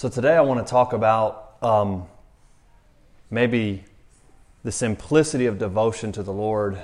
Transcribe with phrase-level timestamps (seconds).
[0.00, 2.06] So today I want to talk about um,
[3.30, 3.84] maybe
[4.64, 6.78] the simplicity of devotion to the Lord,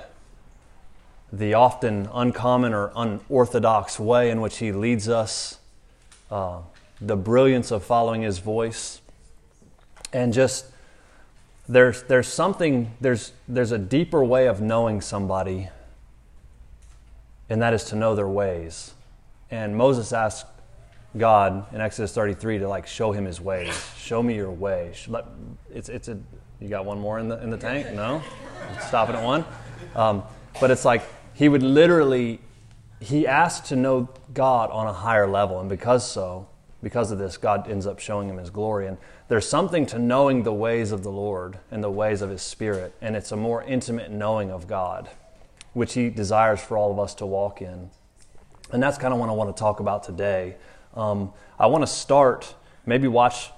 [1.33, 5.59] the often uncommon or unorthodox way in which He leads us,
[6.31, 6.59] uh,
[7.01, 9.01] the brilliance of following His voice,
[10.13, 10.67] and just
[11.67, 15.71] there's there's something there's there's a deeper way of knowing somebody,
[17.49, 18.93] and that is to know their ways.
[19.51, 20.49] And Moses asked
[21.19, 23.75] God in Exodus 33 to like show him his ways.
[23.99, 24.93] Show me your way.
[25.73, 26.19] It's, it's a,
[26.61, 27.93] you got one more in the, in the tank?
[27.95, 28.23] No?
[28.89, 29.45] Stopping at one?
[29.95, 30.23] Um,
[30.61, 31.03] but it's like
[31.35, 32.41] he would literally,
[33.01, 35.61] he asked to know God on a higher level.
[35.61, 36.49] And because so,
[36.83, 38.87] because of this, God ends up showing him his glory.
[38.87, 38.97] And
[39.29, 42.95] there's something to knowing the ways of the Lord and the ways of his spirit.
[43.01, 45.09] And it's a more intimate knowing of God,
[45.73, 47.91] which he desires for all of us to walk in.
[48.73, 50.57] And that's kind of what I want to talk about today.
[50.97, 52.55] Um, I want to start,
[52.87, 53.51] maybe watch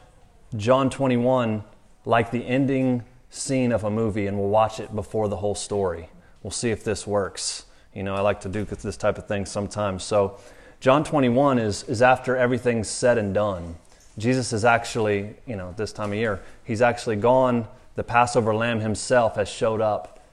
[0.57, 1.63] John 21
[2.05, 6.11] like the ending scene of a movie, and we'll watch it before the whole story.
[6.43, 7.67] We'll see if this works.
[7.95, 10.05] You know, I like to do this type of thing sometimes.
[10.05, 10.39] So,
[10.81, 13.77] John 21 is, is after everything's said and done.
[14.17, 17.67] Jesus is actually, you know, this time of year, he's actually gone.
[17.97, 20.25] The Passover lamb himself has showed up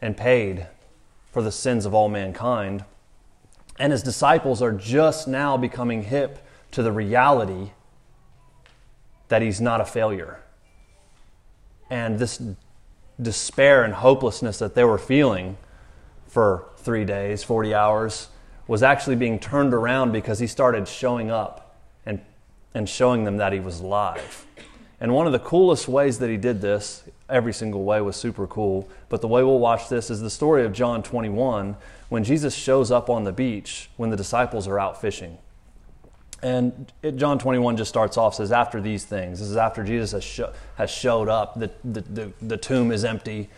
[0.00, 0.66] and paid
[1.30, 2.84] for the sins of all mankind.
[3.78, 7.70] And his disciples are just now becoming hip to the reality
[9.28, 10.40] that he's not a failure.
[11.90, 12.40] And this
[13.20, 15.56] despair and hopelessness that they were feeling
[16.26, 18.28] for three days, 40 hours,
[18.66, 21.76] was actually being turned around because he started showing up
[22.06, 22.20] and,
[22.74, 24.46] and showing them that he was alive.
[25.00, 28.46] And one of the coolest ways that he did this, every single way was super
[28.46, 31.76] cool, but the way we'll watch this is the story of John 21
[32.12, 35.38] when Jesus shows up on the beach when the disciples are out fishing.
[36.42, 39.38] And it, John 21 just starts off, says, after these things.
[39.38, 41.58] This is after Jesus has, has showed up.
[41.58, 43.48] The, the, the, the tomb is empty.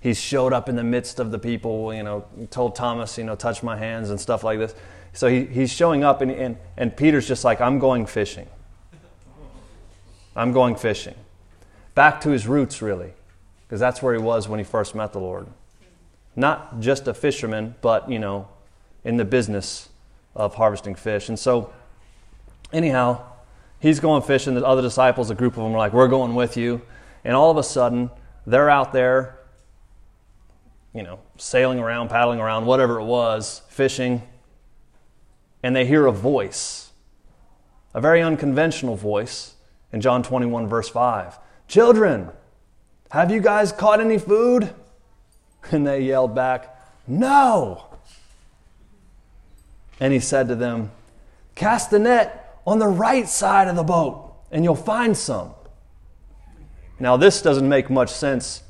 [0.00, 3.36] He's showed up in the midst of the people, you know, told Thomas, you know,
[3.36, 4.74] touch my hands and stuff like this.
[5.12, 8.48] So he, he's showing up, and, and, and Peter's just like, I'm going fishing.
[10.34, 11.14] I'm going fishing.
[11.94, 13.12] Back to his roots, really,
[13.68, 15.46] because that's where he was when he first met the Lord
[16.36, 18.48] not just a fisherman, but, you know,
[19.04, 19.88] in the business
[20.34, 21.28] of harvesting fish.
[21.28, 21.72] And so,
[22.72, 23.24] anyhow,
[23.80, 24.54] he's going fishing.
[24.54, 26.82] The other disciples, a group of them, are like, We're going with you.
[27.24, 28.10] And all of a sudden,
[28.46, 29.38] they're out there,
[30.94, 34.22] you know, sailing around, paddling around, whatever it was, fishing.
[35.62, 36.90] And they hear a voice,
[37.92, 39.54] a very unconventional voice
[39.92, 41.38] in John 21, verse 5.
[41.68, 42.30] Children,
[43.10, 44.72] have you guys caught any food?
[45.72, 46.74] And they yelled back,
[47.06, 47.84] No!
[50.00, 50.90] And he said to them,
[51.54, 55.54] Cast the net on the right side of the boat, and you'll find some.
[56.98, 58.62] Now, this doesn't make much sense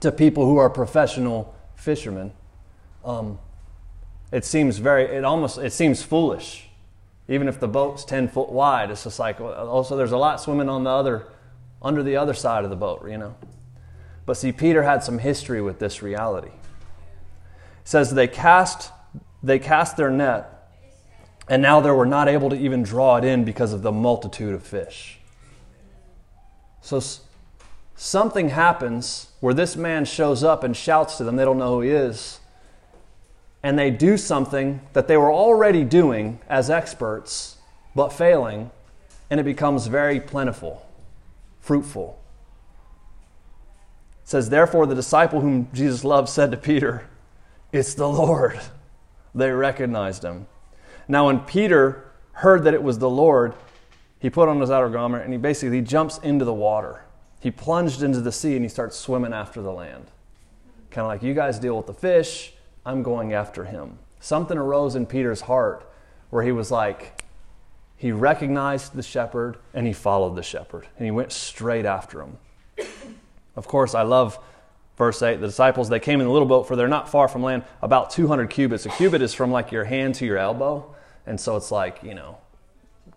[0.00, 2.32] to people who are professional fishermen.
[3.04, 3.38] Um,
[4.32, 6.68] it seems very, it almost, it seems foolish.
[7.28, 10.68] Even if the boat's 10 foot wide, it's just like, also there's a lot swimming
[10.68, 11.26] on the other,
[11.80, 13.34] under the other side of the boat, you know.
[14.26, 16.48] But see, Peter had some history with this reality.
[16.48, 18.92] It says they cast,
[19.42, 20.52] they cast their net,
[21.48, 24.52] and now they were not able to even draw it in because of the multitude
[24.52, 25.20] of fish.
[26.80, 27.00] So
[27.94, 31.36] something happens where this man shows up and shouts to them.
[31.36, 32.40] They don't know who he is.
[33.62, 37.56] And they do something that they were already doing as experts,
[37.94, 38.70] but failing,
[39.30, 40.86] and it becomes very plentiful,
[41.60, 42.18] fruitful
[44.26, 47.08] says, Therefore, the disciple whom Jesus loved said to Peter,
[47.72, 48.60] It's the Lord.
[49.34, 50.46] They recognized him.
[51.08, 53.54] Now, when Peter heard that it was the Lord,
[54.18, 57.04] he put on his outer garment and he basically jumps into the water.
[57.40, 60.06] He plunged into the sea and he starts swimming after the land.
[60.90, 62.52] Kind of like, You guys deal with the fish,
[62.84, 63.98] I'm going after him.
[64.18, 65.88] Something arose in Peter's heart
[66.30, 67.22] where he was like,
[67.96, 72.38] he recognized the shepherd and he followed the shepherd and he went straight after him.
[73.56, 74.38] Of course, I love
[74.96, 77.42] verse 8 the disciples they came in the little boat for they're not far from
[77.42, 78.86] land about 200 cubits.
[78.86, 80.94] A cubit is from like your hand to your elbow.
[81.26, 82.38] And so it's like you know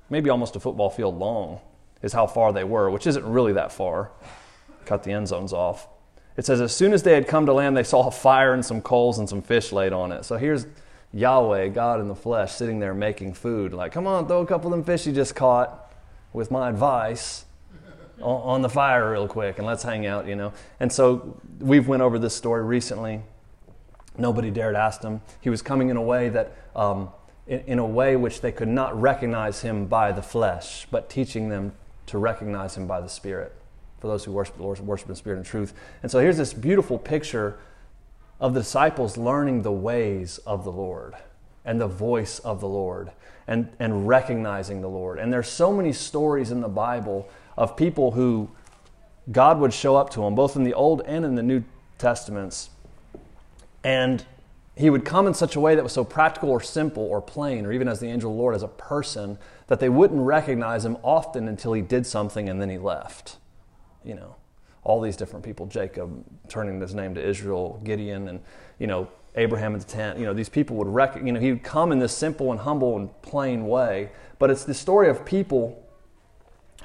[0.10, 1.60] maybe almost a football field long
[2.02, 4.12] is how far they were which isn't really that far.
[4.86, 5.88] Cut the end zones off.
[6.38, 8.66] It says as soon as they had come to land they saw a fire and
[8.66, 10.26] some coals and some fish laid on it.
[10.26, 10.66] So here's
[11.12, 14.72] yahweh god in the flesh sitting there making food like come on throw a couple
[14.72, 15.92] of them fish you just caught
[16.34, 17.46] with my advice
[18.22, 20.54] on the fire real quick and let's hang out, you know.
[20.80, 23.22] And so we've went over this story recently.
[24.18, 25.22] Nobody dared ask him.
[25.42, 27.10] He was coming in a way that um,
[27.48, 31.50] in, in a way which they could not recognize him by the flesh, but teaching
[31.50, 31.74] them
[32.08, 33.54] to recognize him by the Spirit
[34.00, 35.74] for those who worship, worship in spirit and truth.
[36.02, 37.58] And so here's this beautiful picture
[38.40, 41.16] of the disciples learning the ways of the Lord
[41.66, 43.12] and the voice of the Lord
[43.48, 45.20] and, and recognizing the Lord.
[45.20, 47.28] And there's so many stories in the Bible
[47.60, 48.50] of people who
[49.32, 51.64] God would show up to them, both in the Old and in the New
[51.98, 52.70] Testaments.
[53.84, 54.26] And
[54.76, 57.66] he would come in such a way that was so practical or simple or plain,
[57.66, 60.86] or even as the angel of the Lord as a person, that they wouldn't recognize
[60.86, 63.36] him often until he did something and then he left.
[64.06, 64.38] You know,
[64.86, 68.40] all these different people, Jacob turning his name to Israel, Gideon, and,
[68.80, 70.18] you know, Abraham at the tent.
[70.18, 72.62] You know, these people would rec- you know, he would come in this simple and
[72.62, 74.12] humble and plain way.
[74.40, 75.86] But it's the story of people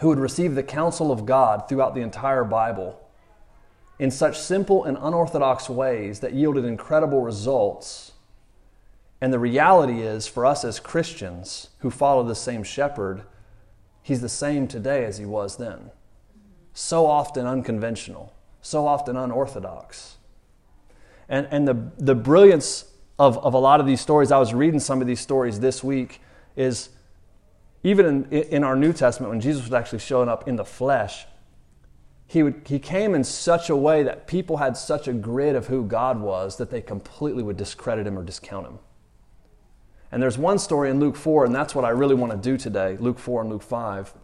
[0.00, 3.00] who would receive the counsel of God throughout the entire Bible
[3.98, 8.12] in such simple and unorthodox ways that yielded incredible results.
[9.20, 13.22] And the reality is, for us as Christians who follow the same shepherd,
[14.02, 15.90] he's the same today as he was then.
[16.72, 20.16] So often unconventional, so often unorthodox.
[21.28, 22.86] And, and the, the brilliance
[23.18, 25.84] of, of a lot of these stories, I was reading some of these stories this
[25.84, 26.20] week,
[26.56, 26.88] is
[27.84, 31.26] even in, in our New Testament, when Jesus was actually showing up in the flesh,
[32.26, 35.66] he, would, he came in such a way that people had such a grid of
[35.66, 38.78] who God was that they completely would discredit him or discount him.
[40.10, 42.56] And there's one story in Luke 4, and that's what I really want to do
[42.56, 44.14] today Luke 4 and Luke 5,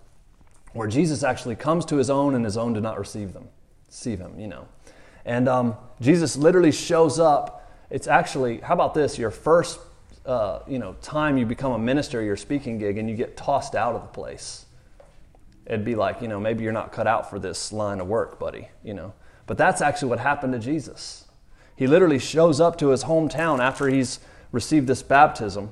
[0.73, 3.49] where Jesus actually comes to his own and his own did not receive them,
[3.87, 4.67] receive him, you know.
[5.27, 7.71] And um, Jesus literally shows up.
[7.91, 9.19] It's actually, how about this?
[9.19, 9.81] Your first
[10.27, 13.75] uh, you know, time you become a minister, your speaking gig, and you get tossed
[13.75, 14.67] out of the place
[15.71, 18.41] it'd be like, you know, maybe you're not cut out for this line of work,
[18.41, 19.15] buddy, you know.
[19.47, 21.27] But that's actually what happened to Jesus.
[21.77, 24.19] He literally shows up to his hometown after he's
[24.51, 25.71] received this baptism.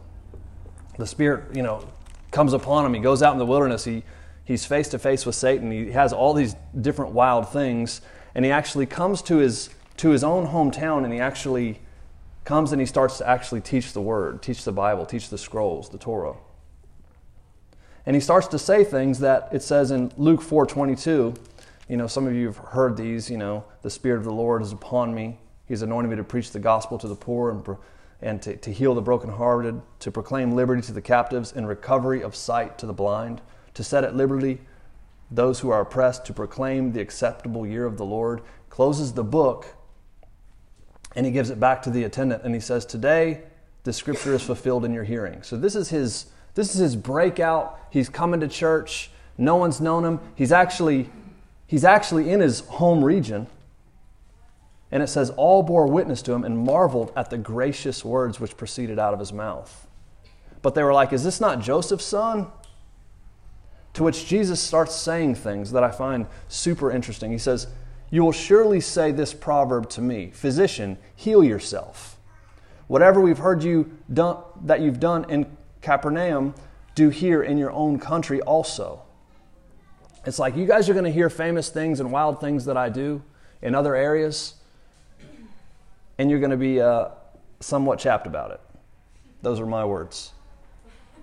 [0.98, 1.84] The Spirit, you know,
[2.30, 2.94] comes upon him.
[2.94, 3.84] He goes out in the wilderness.
[3.84, 4.04] He,
[4.44, 5.70] he's face to face with Satan.
[5.72, 8.00] He has all these different wild things.
[8.36, 11.80] And he actually comes to his, to his own hometown and he actually
[12.48, 15.90] comes and he starts to actually teach the word, teach the Bible, teach the scrolls,
[15.90, 16.34] the Torah.
[18.06, 21.34] And he starts to say things that it says in Luke 4:22.
[21.88, 24.62] You know, some of you have heard these, you know, the Spirit of the Lord
[24.62, 25.38] is upon me.
[25.66, 27.76] He's anointed me to preach the gospel to the poor and,
[28.22, 32.34] and to, to heal the brokenhearted, to proclaim liberty to the captives and recovery of
[32.34, 33.42] sight to the blind,
[33.74, 34.62] to set at liberty
[35.30, 38.40] those who are oppressed, to proclaim the acceptable year of the Lord.
[38.70, 39.66] Closes the book
[41.16, 43.42] and he gives it back to the attendant and he says, Today
[43.84, 45.42] the scripture is fulfilled in your hearing.
[45.42, 46.26] So this is his
[46.58, 47.78] this is his breakout.
[47.90, 49.12] He's coming to church.
[49.38, 50.18] No one's known him.
[50.34, 51.08] He's actually,
[51.68, 53.46] he's actually in his home region.
[54.90, 58.56] And it says, All bore witness to him and marveled at the gracious words which
[58.56, 59.86] proceeded out of his mouth.
[60.60, 62.48] But they were like, Is this not Joseph's son?
[63.92, 67.30] To which Jesus starts saying things that I find super interesting.
[67.30, 67.68] He says,
[68.10, 72.16] You will surely say this proverb to me Physician, heal yourself.
[72.86, 75.46] Whatever we've heard you done, that you've done in
[75.82, 76.54] Capernaum,
[76.94, 79.02] do here in your own country also.
[80.24, 82.88] It's like you guys are going to hear famous things and wild things that I
[82.88, 83.22] do
[83.62, 84.54] in other areas,
[86.16, 87.08] and you're going to be uh,
[87.60, 88.60] somewhat chapped about it.
[89.42, 90.32] Those are my words.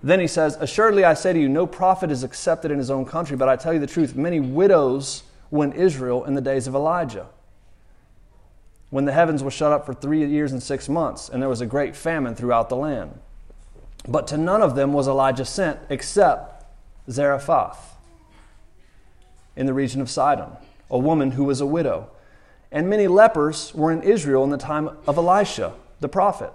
[0.02, 3.04] Then he says, Assuredly I say to you, no prophet is accepted in his own
[3.04, 6.74] country, but I tell you the truth, many widows went Israel in the days of
[6.74, 7.26] Elijah.
[8.90, 11.60] When the heavens were shut up for three years and six months, and there was
[11.60, 13.18] a great famine throughout the land.
[14.08, 16.64] But to none of them was Elijah sent except
[17.10, 17.96] Zarephath
[19.56, 20.50] in the region of Sidon,
[20.90, 22.08] a woman who was a widow.
[22.70, 26.52] And many lepers were in Israel in the time of Elisha, the prophet,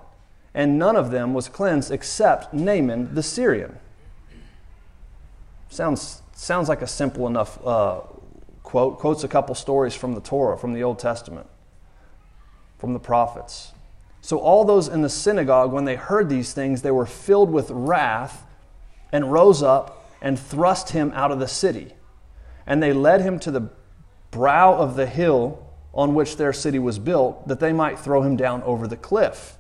[0.53, 3.77] and none of them was cleansed except Naaman the Syrian.
[5.69, 8.01] Sounds, sounds like a simple enough uh,
[8.63, 9.00] quote.
[9.00, 11.48] Quotes a couple stories from the Torah, from the Old Testament,
[12.77, 13.74] from the prophets.
[14.22, 17.72] So, all those in the synagogue, when they heard these things, they were filled with
[17.72, 18.46] wrath
[19.12, 21.94] and rose up and thrust him out of the city.
[22.68, 23.70] And they led him to the
[24.30, 28.38] brow of the hill on which their city was built, that they might throw him
[28.38, 29.58] down over the cliff.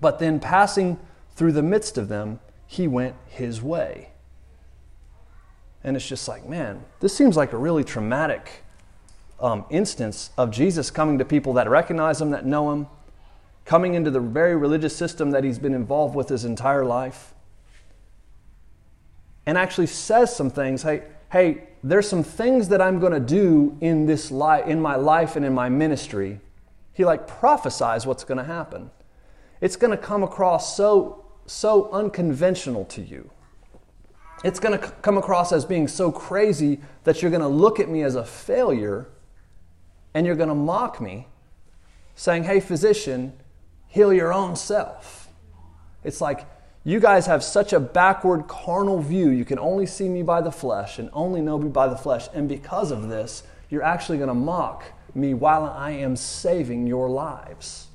[0.00, 0.98] But then, passing
[1.36, 4.11] through the midst of them, he went his way.
[5.84, 8.64] And it's just like, man, this seems like a really traumatic
[9.40, 12.86] um, instance of Jesus coming to people that recognize him, that know him,
[13.64, 17.34] coming into the very religious system that he's been involved with his entire life,
[19.44, 20.82] and actually says some things.
[20.82, 24.94] Hey, hey, there's some things that I'm going to do in this life, in my
[24.94, 26.38] life and in my ministry.
[26.92, 28.90] He like prophesies what's going to happen.
[29.60, 33.30] It's going to come across so so unconventional to you.
[34.44, 37.88] It's going to come across as being so crazy that you're going to look at
[37.88, 39.08] me as a failure
[40.14, 41.28] and you're going to mock me,
[42.14, 43.32] saying, Hey, physician,
[43.86, 45.28] heal your own self.
[46.04, 46.46] It's like
[46.84, 49.28] you guys have such a backward carnal view.
[49.30, 52.28] You can only see me by the flesh and only know me by the flesh.
[52.34, 54.84] And because of this, you're actually going to mock
[55.14, 57.86] me while I am saving your lives.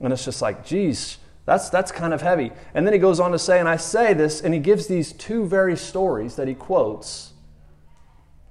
[0.00, 1.18] And it's just like, geez,
[1.48, 2.52] that's, that's kind of heavy.
[2.74, 5.14] And then he goes on to say, and I say this, and he gives these
[5.14, 7.32] two very stories that he quotes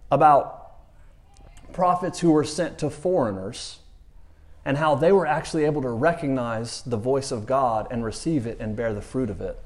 [0.09, 0.71] about
[1.73, 3.81] prophets who were sent to foreigners
[4.65, 8.59] and how they were actually able to recognize the voice of God and receive it
[8.59, 9.59] and bear the fruit of it.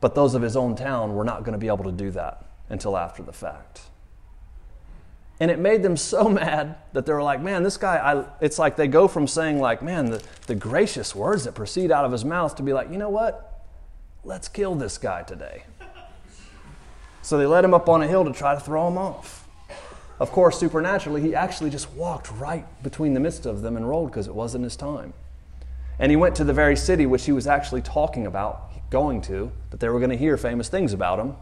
[0.00, 2.44] But those of his own town were not going to be able to do that
[2.68, 3.82] until after the fact.
[5.40, 8.58] And it made them so mad that they were like, man, this guy, I, it's
[8.58, 12.12] like they go from saying, like, man, the, the gracious words that proceed out of
[12.12, 13.64] his mouth to be like, you know what?
[14.24, 15.64] Let's kill this guy today.
[17.22, 19.48] So they led him up on a hill to try to throw him off.
[20.18, 24.10] Of course, supernaturally, he actually just walked right between the midst of them and rolled
[24.10, 25.12] because it wasn't his time.
[25.98, 29.50] And he went to the very city which he was actually talking about going to,
[29.70, 31.34] that they were going to hear famous things about him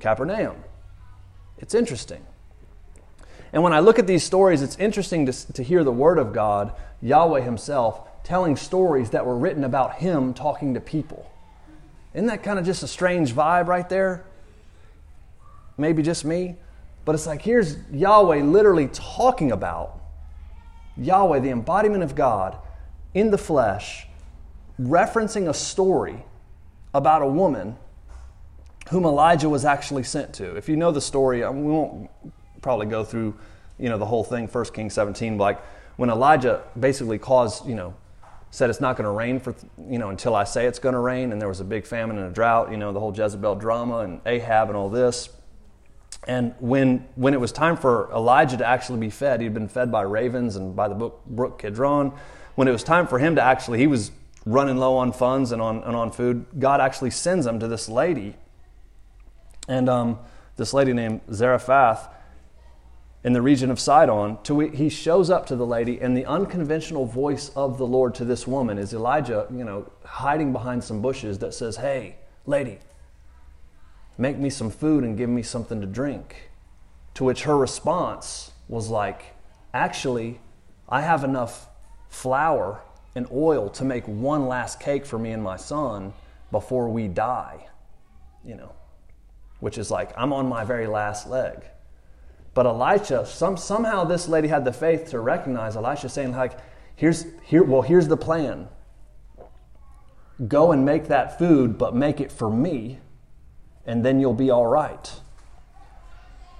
[0.00, 0.56] Capernaum.
[1.58, 2.24] It's interesting.
[3.56, 6.34] And when I look at these stories, it's interesting to, to hear the Word of
[6.34, 11.26] God, Yahweh Himself, telling stories that were written about Him talking to people.
[12.12, 14.26] Isn't that kind of just a strange vibe right there?
[15.78, 16.56] Maybe just me?
[17.06, 20.00] But it's like here's Yahweh literally talking about
[20.98, 22.58] Yahweh, the embodiment of God
[23.14, 24.06] in the flesh,
[24.78, 26.26] referencing a story
[26.92, 27.78] about a woman
[28.90, 30.56] whom Elijah was actually sent to.
[30.56, 32.10] If you know the story, we won't
[32.62, 33.34] probably go through,
[33.78, 35.60] you know, the whole thing, 1 Kings 17, like
[35.96, 37.94] when Elijah basically caused, you know,
[38.50, 39.54] said it's not going to rain for,
[39.88, 42.18] you know, until I say it's going to rain, and there was a big famine
[42.18, 45.28] and a drought, you know, the whole Jezebel drama and Ahab and all this.
[46.26, 49.92] And when, when it was time for Elijah to actually be fed, he'd been fed
[49.92, 52.12] by ravens and by the brook, brook Kidron.
[52.54, 54.10] When it was time for him to actually, he was
[54.44, 57.88] running low on funds and on, and on food, God actually sends him to this
[57.88, 58.34] lady.
[59.68, 60.18] And um,
[60.56, 62.08] this lady named Zarephath
[63.26, 64.38] in the region of Sidon.
[64.44, 68.24] To, he shows up to the lady, and the unconventional voice of the Lord to
[68.24, 72.16] this woman is Elijah, you know, hiding behind some bushes that says, Hey,
[72.46, 72.78] lady,
[74.18, 76.50] Make me some food and give me something to drink.
[77.14, 79.34] To which her response was like,
[79.74, 80.40] Actually,
[80.88, 81.68] I have enough
[82.08, 82.80] flour
[83.14, 86.14] and oil to make one last cake for me and my son
[86.50, 87.66] before we die.
[88.44, 88.72] You know,
[89.60, 91.64] which is like, I'm on my very last leg.
[92.56, 96.58] But Elisha, some, somehow this lady had the faith to recognize Elisha saying, like,
[96.94, 98.68] here's here, well, here's the plan.
[100.48, 102.98] Go and make that food, but make it for me
[103.84, 105.20] and then you'll be all right.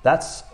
[0.03, 0.45] That's,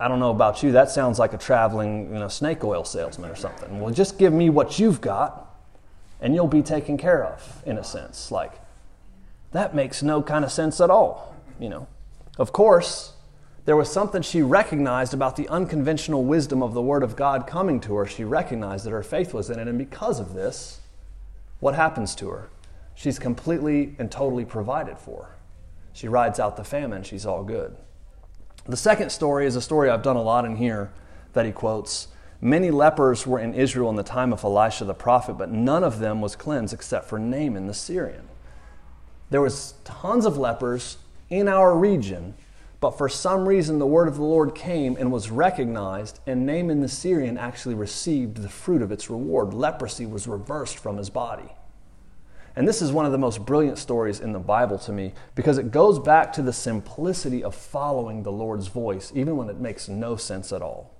[0.00, 3.30] I don't know about you, that sounds like a traveling you know, snake oil salesman
[3.30, 3.78] or something.
[3.80, 5.54] Well, just give me what you've got,
[6.20, 8.32] and you'll be taken care of, in a sense.
[8.32, 8.60] Like,
[9.52, 11.86] that makes no kind of sense at all, you know.
[12.38, 13.12] Of course,
[13.66, 17.80] there was something she recognized about the unconventional wisdom of the Word of God coming
[17.80, 18.06] to her.
[18.06, 20.80] She recognized that her faith was in it, and because of this,
[21.58, 22.48] what happens to her?
[22.94, 25.36] She's completely and totally provided for.
[25.92, 27.02] She rides out the famine.
[27.02, 27.76] She's all good.
[28.66, 30.92] The second story is a story I've done a lot in here
[31.32, 32.08] that he quotes.
[32.40, 35.98] Many lepers were in Israel in the time of Elisha the prophet, but none of
[35.98, 38.28] them was cleansed except for Naaman the Syrian.
[39.30, 40.98] There was tons of lepers
[41.30, 42.34] in our region,
[42.80, 46.80] but for some reason the word of the Lord came and was recognized, and Naaman
[46.80, 49.54] the Syrian actually received the fruit of its reward.
[49.54, 51.52] Leprosy was reversed from his body.
[52.56, 55.58] And this is one of the most brilliant stories in the Bible to me because
[55.58, 59.88] it goes back to the simplicity of following the Lord's voice, even when it makes
[59.88, 60.90] no sense at all.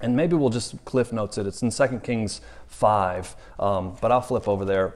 [0.00, 1.46] And maybe we'll just cliff notes it.
[1.46, 4.94] It's in 2 Kings 5, um, but I'll flip over there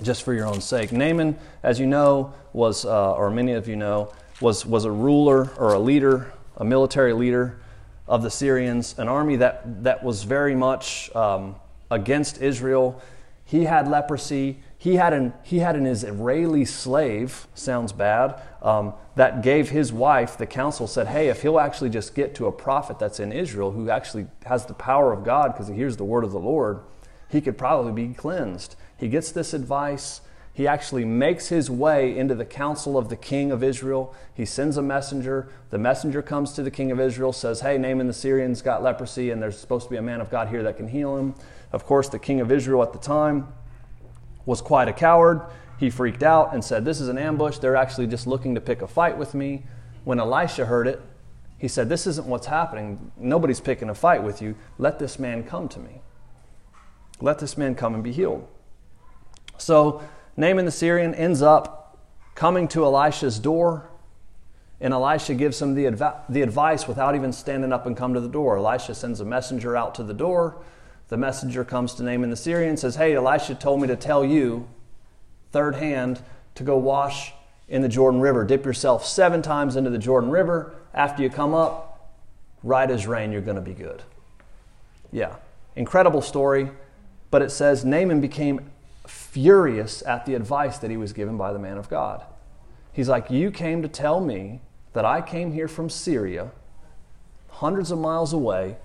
[0.00, 0.92] just for your own sake.
[0.92, 5.50] Naaman, as you know, was, uh, or many of you know, was, was a ruler
[5.58, 7.58] or a leader, a military leader
[8.06, 11.56] of the Syrians, an army that, that was very much um,
[11.90, 13.02] against Israel.
[13.44, 19.42] He had leprosy he had an, he had an Israeli slave, sounds bad, um, that
[19.42, 22.98] gave his wife the counsel, said, Hey, if he'll actually just get to a prophet
[22.98, 26.24] that's in Israel who actually has the power of God because he hears the word
[26.24, 26.80] of the Lord,
[27.28, 28.76] he could probably be cleansed.
[28.98, 30.20] He gets this advice.
[30.56, 34.14] He actually makes his way into the council of the king of Israel.
[34.32, 35.50] He sends a messenger.
[35.68, 39.30] The messenger comes to the king of Israel, says, Hey, Naaman the Syrian's got leprosy,
[39.30, 41.34] and there's supposed to be a man of God here that can heal him.
[41.72, 43.48] Of course, the king of Israel at the time
[44.46, 45.42] was quite a coward.
[45.78, 47.58] He freaked out and said, This is an ambush.
[47.58, 49.64] They're actually just looking to pick a fight with me.
[50.04, 51.02] When Elisha heard it,
[51.58, 53.12] he said, This isn't what's happening.
[53.18, 54.56] Nobody's picking a fight with you.
[54.78, 56.00] Let this man come to me.
[57.20, 58.48] Let this man come and be healed.
[59.58, 60.02] So
[60.36, 61.98] Naaman the Syrian ends up
[62.34, 63.88] coming to Elisha's door,
[64.80, 68.28] and Elisha gives him the, the advice without even standing up and come to the
[68.28, 68.58] door.
[68.58, 70.58] Elisha sends a messenger out to the door.
[71.08, 74.24] The messenger comes to Naaman the Syrian and says, Hey, Elisha told me to tell
[74.24, 74.68] you,
[75.52, 76.20] third hand,
[76.56, 77.32] to go wash
[77.68, 78.44] in the Jordan River.
[78.44, 80.74] Dip yourself seven times into the Jordan River.
[80.92, 82.12] After you come up,
[82.62, 84.02] right as rain, you're going to be good.
[85.10, 85.36] Yeah,
[85.74, 86.70] incredible story.
[87.30, 88.70] But it says Naaman became
[89.06, 92.24] furious at the advice that he was given by the man of God.
[92.92, 94.60] He's like, You came to tell me
[94.92, 96.50] that I came here from Syria,
[97.48, 98.76] hundreds of miles away,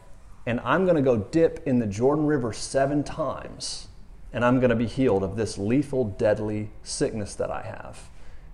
[0.46, 3.88] and I'm going to go dip in the Jordan River seven times,
[4.34, 8.10] and I'm going to be healed of this lethal, deadly sickness that I have.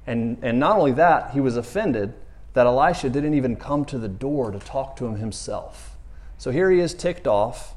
[0.05, 2.13] And, and not only that, he was offended
[2.53, 5.95] that Elisha didn't even come to the door to talk to him himself.
[6.37, 7.75] So here he is ticked off,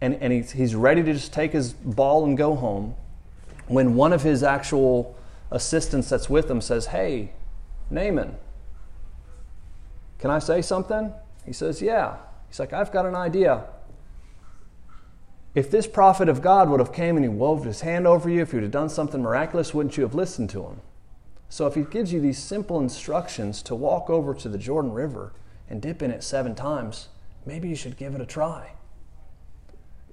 [0.00, 2.94] and, and he's, he's ready to just take his ball and go home.
[3.66, 5.16] When one of his actual
[5.50, 7.32] assistants that's with him says, Hey,
[7.90, 8.36] Naaman,
[10.18, 11.12] can I say something?
[11.44, 12.16] He says, Yeah.
[12.48, 13.64] He's like, I've got an idea.
[15.54, 18.40] If this prophet of God would have came and he wove his hand over you,
[18.40, 20.80] if he would have done something miraculous, wouldn't you have listened to him?
[21.48, 25.32] So if he gives you these simple instructions to walk over to the Jordan River
[25.68, 27.08] and dip in it seven times,
[27.44, 28.72] maybe you should give it a try.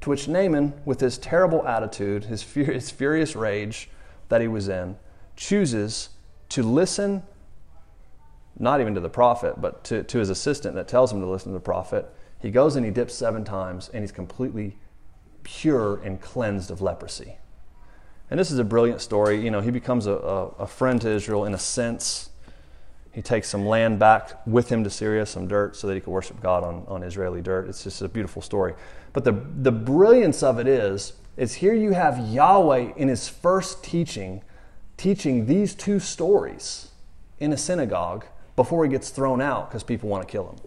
[0.02, 3.90] To which Naaman, with his terrible attitude, his, his furious rage
[4.30, 4.98] that he was in,
[5.36, 6.10] chooses
[6.50, 7.24] to listen,
[8.58, 11.52] not even to the prophet, but to, to his assistant that tells him to listen
[11.52, 14.78] to the prophet, he goes and he dips seven times, and he's completely
[15.44, 17.38] pure and cleansed of leprosy.
[18.30, 19.44] And this is a brilliant story.
[19.44, 22.30] You know, he becomes a, a, a friend to Israel in a sense.
[23.12, 26.12] He takes some land back with him to Syria, some dirt, so that he could
[26.12, 27.68] worship God on, on Israeli dirt.
[27.68, 28.76] It's just a beautiful story.
[29.14, 33.84] But the, the brilliance of it is, is here you have Yahweh in his first
[33.84, 34.44] teaching,
[34.98, 36.92] teaching these two stories
[37.40, 40.58] in a synagogue before he gets thrown out because people want to kill him.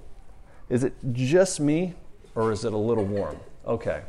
[0.69, 1.95] Is it just me,
[2.35, 3.39] or is it a little warm?
[3.67, 4.01] Okay.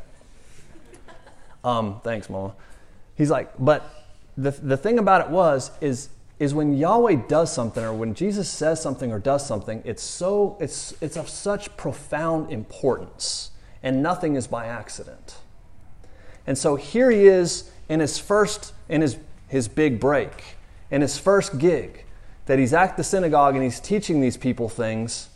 [1.62, 2.54] Um, thanks, Mama.
[3.14, 7.84] He's like, but the, the thing about it was, is, is when Yahweh does something,
[7.84, 12.50] or when Jesus says something or does something, it's so, it's, it's of such profound
[12.50, 13.50] importance,
[13.82, 15.36] and nothing is by accident.
[16.46, 19.16] And so here he is in his first, in his,
[19.48, 20.56] his big break,
[20.90, 22.04] in his first gig,
[22.46, 25.28] that he's at the synagogue and he's teaching these people things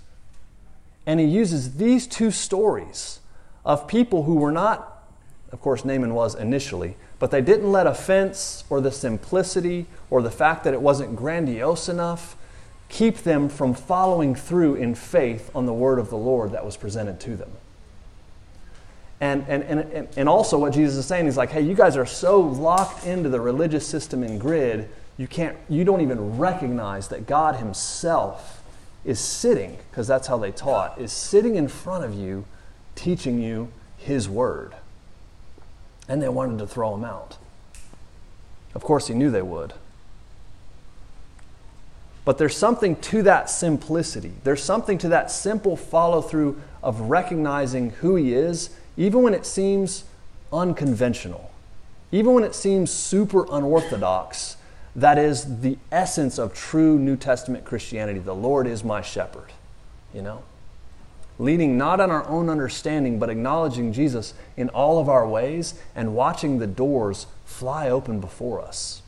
[1.08, 3.20] and he uses these two stories
[3.64, 5.04] of people who were not,
[5.52, 10.30] of course, Naaman was initially, but they didn't let offense or the simplicity or the
[10.30, 12.36] fact that it wasn't grandiose enough
[12.88, 16.76] keep them from following through in faith on the word of the Lord that was
[16.76, 17.50] presented to them.
[19.20, 22.06] And, and, and, and also, what Jesus is saying is like, hey, you guys are
[22.06, 27.26] so locked into the religious system and grid, you, can't, you don't even recognize that
[27.26, 28.62] God Himself
[29.04, 32.44] is sitting, because that's how they taught, is sitting in front of you,
[32.94, 34.74] teaching you his word.
[36.08, 37.36] And they wanted to throw him out.
[38.74, 39.74] Of course, he knew they would.
[42.24, 44.32] But there's something to that simplicity.
[44.44, 49.46] There's something to that simple follow through of recognizing who he is, even when it
[49.46, 50.04] seems
[50.52, 51.50] unconventional,
[52.12, 54.56] even when it seems super unorthodox
[54.98, 58.18] that is the essence of true New Testament Christianity.
[58.18, 59.52] The Lord is my shepherd,
[60.12, 60.42] you know?
[61.38, 66.14] Leaning not on our own understanding, but acknowledging Jesus in all of our ways and
[66.14, 69.02] watching the doors fly open before us.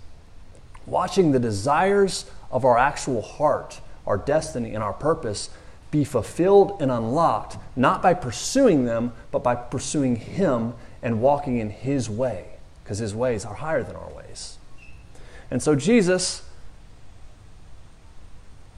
[0.86, 5.50] Watching the desires of our actual heart, our destiny, and our purpose
[5.90, 11.70] be fulfilled and unlocked, not by pursuing them, but by pursuing Him and walking in
[11.70, 12.46] His way,
[12.82, 14.56] because His ways are higher than our ways.
[15.50, 16.42] And so Jesus,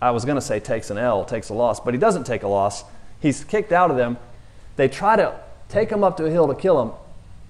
[0.01, 2.43] I was going to say takes an L, takes a loss, but he doesn't take
[2.43, 2.85] a loss.
[3.23, 4.19] He's kicked out of them.
[4.77, 6.93] They try to take him up to a hill to kill him,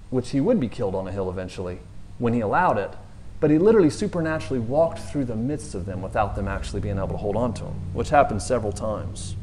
[0.09, 1.79] which he would be killed on a hill eventually
[2.19, 2.91] when he allowed it.
[3.39, 7.09] But he literally supernaturally walked through the midst of them without them actually being able
[7.09, 9.35] to hold on to him, which happened several times.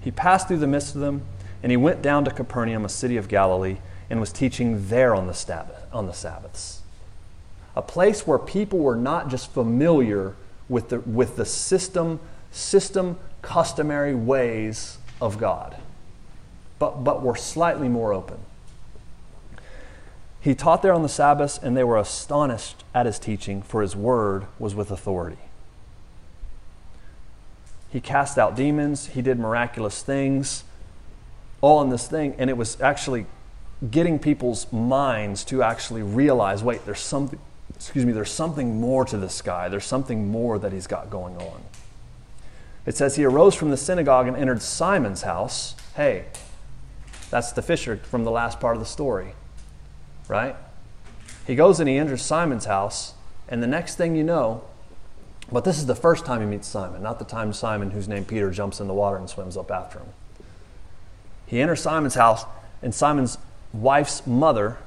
[0.00, 1.22] He passed through the midst of them,
[1.62, 5.26] and he went down to Capernaum, a city of Galilee, and was teaching there on
[5.26, 6.82] the, Sabbath, on the Sabbaths
[7.78, 10.34] a place where people were not just familiar
[10.68, 12.18] with the, with the system,
[12.50, 15.76] system, customary ways of God,
[16.78, 18.38] but, but were slightly more open.
[20.40, 23.96] He taught there on the Sabbath, and they were astonished at his teaching, for his
[23.96, 25.38] word was with authority.
[27.90, 30.64] He cast out demons, he did miraculous things,
[31.60, 33.26] all in this thing, and it was actually
[33.90, 37.38] getting people's minds to actually realize wait, there's something,
[37.74, 39.68] excuse me, there's something more to this guy.
[39.68, 41.62] There's something more that he's got going on.
[42.88, 45.76] It says he arose from the synagogue and entered Simon's house.
[45.94, 46.24] Hey,
[47.28, 49.34] that's the fisher from the last part of the story,
[50.26, 50.56] right?
[51.46, 53.12] He goes and he enters Simon's house,
[53.46, 54.62] and the next thing you know,
[55.52, 58.24] but this is the first time he meets Simon, not the time Simon, whose name
[58.24, 60.08] Peter, jumps in the water and swims up after him.
[61.44, 62.46] He enters Simon's house,
[62.80, 63.36] and Simon's
[63.74, 64.78] wife's mother,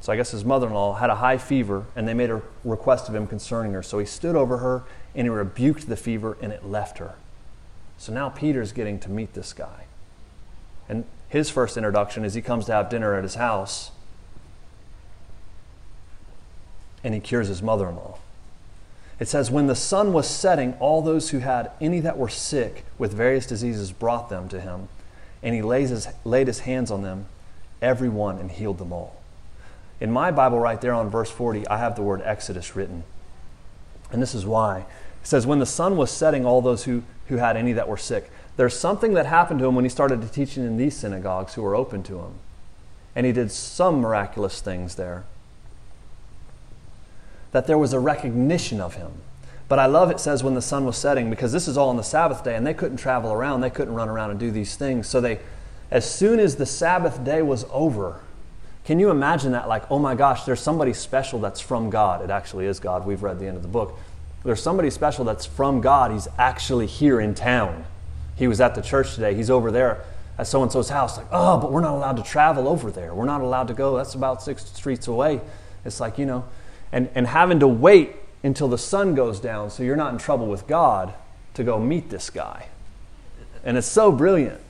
[0.00, 2.40] so I guess his mother in law, had a high fever, and they made a
[2.64, 3.82] request of him concerning her.
[3.82, 7.14] So he stood over her and he rebuked the fever, and it left her.
[7.98, 9.84] So now Peter's getting to meet this guy.
[10.88, 13.90] And his first introduction is he comes to have dinner at his house,
[17.04, 18.18] and he cures his mother in law.
[19.20, 22.84] It says, When the sun was setting, all those who had any that were sick
[22.98, 24.88] with various diseases brought them to him,
[25.42, 27.26] and he his, laid his hands on them,
[27.82, 29.20] every one, and healed them all.
[30.00, 33.04] In my Bible, right there on verse 40, I have the word Exodus written.
[34.12, 34.80] And this is why.
[34.80, 37.96] It says, When the sun was setting, all those who, who had any that were
[37.96, 38.30] sick.
[38.56, 41.74] There's something that happened to him when he started teaching in these synagogues who were
[41.74, 42.34] open to him.
[43.14, 45.24] And he did some miraculous things there.
[47.52, 49.12] That there was a recognition of him.
[49.68, 51.96] But I love it says when the sun was setting because this is all on
[51.96, 54.74] the Sabbath day and they couldn't travel around, they couldn't run around and do these
[54.74, 55.06] things.
[55.06, 55.38] So they
[55.90, 58.20] as soon as the Sabbath day was over,
[58.90, 59.68] can you imagine that?
[59.68, 62.24] Like, oh my gosh, there's somebody special that's from God.
[62.24, 63.06] It actually is God.
[63.06, 63.96] We've read the end of the book.
[64.42, 66.10] There's somebody special that's from God.
[66.10, 67.84] He's actually here in town.
[68.34, 69.34] He was at the church today.
[69.34, 70.02] He's over there
[70.38, 71.18] at so and so's house.
[71.18, 73.14] Like, oh, but we're not allowed to travel over there.
[73.14, 73.96] We're not allowed to go.
[73.96, 75.40] That's about six streets away.
[75.84, 76.46] It's like, you know,
[76.90, 80.48] and, and having to wait until the sun goes down so you're not in trouble
[80.48, 81.14] with God
[81.54, 82.66] to go meet this guy.
[83.62, 84.60] And it's so brilliant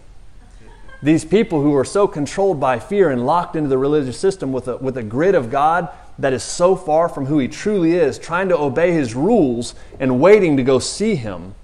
[1.02, 4.68] these people who are so controlled by fear and locked into the religious system with
[4.68, 8.18] a, with a grid of God that is so far from who He truly is,
[8.18, 11.54] trying to obey His rules and waiting to go see Him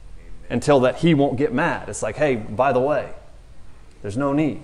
[0.48, 1.88] until that He won't get mad.
[1.88, 3.12] It's like, hey, by the way,
[4.02, 4.62] there's no need.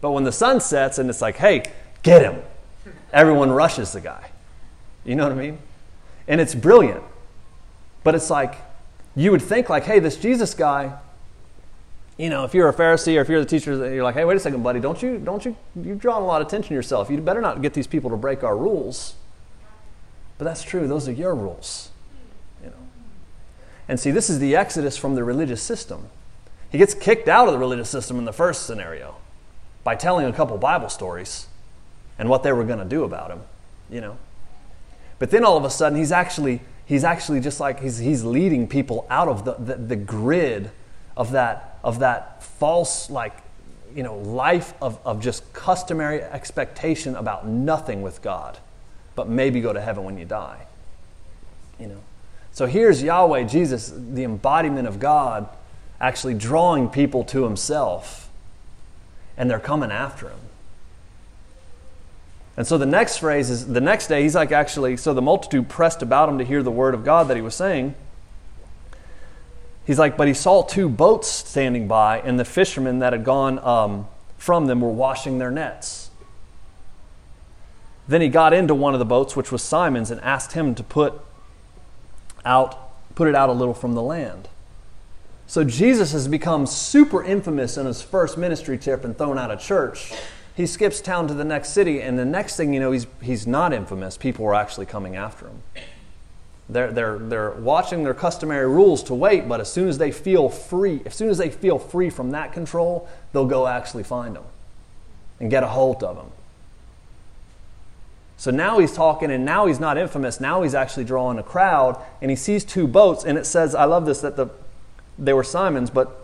[0.00, 1.62] But when the sun sets and it's like, hey,
[2.02, 2.42] get him,
[3.12, 4.30] everyone rushes the guy.
[5.04, 5.58] You know what I mean?
[6.26, 7.02] And it's brilliant.
[8.02, 8.56] But it's like,
[9.14, 10.98] you would think, like, hey, this Jesus guy,
[12.18, 14.36] you know, if you're a Pharisee or if you're the teacher, you're like, hey, wait
[14.36, 17.10] a second, buddy, don't you, don't you, you've drawn a lot of attention to yourself.
[17.10, 19.14] You better not get these people to break our rules.
[20.38, 21.90] But that's true; those are your rules,
[22.64, 22.76] you know.
[23.88, 26.08] And see, this is the exodus from the religious system.
[26.70, 29.16] He gets kicked out of the religious system in the first scenario
[29.84, 31.46] by telling a couple Bible stories
[32.18, 33.40] and what they were going to do about him,
[33.90, 34.16] you know.
[35.18, 38.66] But then all of a sudden, he's actually he's actually just like he's he's leading
[38.66, 40.72] people out of the, the, the grid
[41.16, 43.36] of that of that false, like,
[43.94, 48.58] you know, life of, of just customary expectation about nothing with God,
[49.14, 50.66] but maybe go to heaven when you die.
[51.78, 52.00] You know.
[52.52, 55.48] So here's Yahweh, Jesus, the embodiment of God,
[56.00, 58.30] actually drawing people to himself,
[59.36, 60.38] and they're coming after him.
[62.56, 65.68] And so the next phrase is the next day, he's like, actually, so the multitude
[65.68, 67.94] pressed about him to hear the word of God that he was saying.
[69.84, 73.58] He's like, but he saw two boats standing by, and the fishermen that had gone
[73.58, 74.06] um,
[74.38, 76.10] from them were washing their nets.
[78.06, 80.82] Then he got into one of the boats, which was Simon's, and asked him to
[80.82, 81.20] put
[82.44, 84.48] out, put it out a little from the land.
[85.46, 89.60] So Jesus has become super infamous in his first ministry trip and thrown out of
[89.60, 90.12] church.
[90.54, 93.46] He skips town to the next city, and the next thing you know, he's, he's
[93.46, 94.16] not infamous.
[94.16, 95.62] People are actually coming after him.
[96.68, 100.48] They're, they're, they're watching their customary rules to wait, but as soon as they feel
[100.48, 104.44] free, as soon as they feel free from that control, they'll go actually find them
[105.40, 106.30] and get a hold of them.
[108.36, 110.40] So now he's talking, and now he's not infamous.
[110.40, 113.84] Now he's actually drawing a crowd, and he sees two boats, and it says, I
[113.84, 114.48] love this, that the,
[115.18, 116.22] they were Simon's, but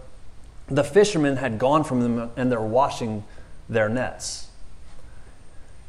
[0.69, 3.25] the fishermen had gone from them and they're washing
[3.69, 4.49] their nets.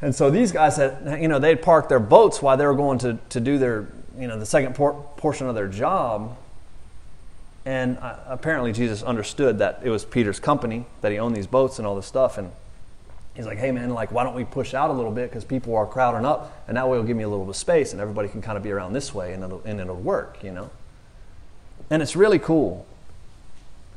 [0.01, 2.99] And so these guys had, you know, they'd parked their boats while they were going
[2.99, 3.87] to, to do their
[4.19, 6.37] you know, the second por- portion of their job.
[7.65, 11.77] And uh, apparently, Jesus understood that it was Peter's company, that he owned these boats
[11.77, 12.37] and all this stuff.
[12.37, 12.51] And
[13.35, 15.75] he's like, hey, man, like, why don't we push out a little bit because people
[15.75, 18.01] are crowding up, and that way it'll give me a little bit of space, and
[18.01, 20.69] everybody can kind of be around this way, and it'll, and it'll work, you know?
[21.89, 22.85] And it's really cool.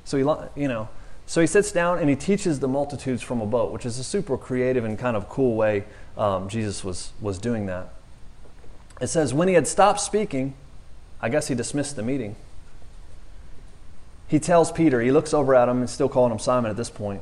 [0.05, 0.89] So, he, you know,
[1.27, 4.05] So he sits down and he teaches the multitudes from a boat, which is a
[4.05, 5.85] super creative and kind of cool way
[6.19, 7.89] um, Jesus was, was doing that.
[9.03, 10.55] It says, when he had stopped speaking,
[11.21, 12.37] I guess he dismissed the meeting.
[14.29, 16.89] He tells Peter, he looks over at him and still calling him Simon at this
[16.89, 17.21] point.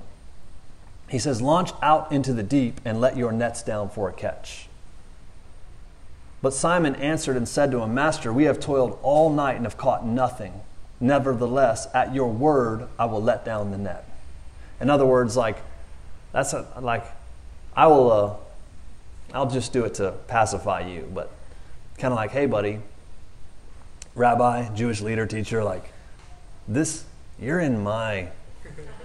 [1.09, 4.69] He says, Launch out into the deep and let your nets down for a catch.
[6.43, 9.79] But Simon answered and said to him, Master, we have toiled all night and have
[9.79, 10.61] caught nothing.
[11.01, 14.05] Nevertheless, at your word, I will let down the net.
[14.83, 15.57] In other words, like,
[16.31, 17.07] that's a, like,
[17.75, 18.35] I will, uh,
[19.33, 21.33] I'll just do it to pacify you, but
[22.01, 22.81] kind of like, hey, buddy,
[24.15, 25.93] rabbi, Jewish leader, teacher, like,
[26.67, 27.05] this,
[27.39, 28.29] you're in my,